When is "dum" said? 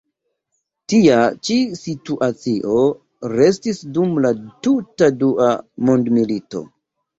3.99-4.17